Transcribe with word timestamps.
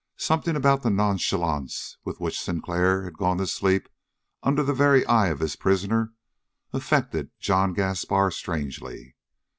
Something 0.17 0.55
about 0.55 0.81
the 0.81 0.89
nonchalance 0.89 1.99
with 2.03 2.19
which 2.19 2.39
Sinclair 2.39 3.03
had 3.03 3.19
gone 3.19 3.37
to 3.37 3.45
sleep 3.45 3.87
under 4.41 4.63
the 4.63 4.73
very 4.73 5.05
eye 5.05 5.27
of 5.27 5.41
his 5.41 5.55
prisoner 5.55 6.13
affected 6.73 7.29
John 7.39 7.75
Gaspar 7.75 8.31
strangely. 8.31 9.15